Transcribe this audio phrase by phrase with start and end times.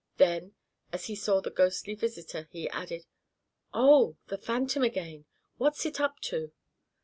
[0.17, 0.55] Then,
[0.91, 3.05] as he saw the ghostly visitor, he added:
[3.71, 5.25] "Oh the phantom again!
[5.59, 6.51] What's it up to?"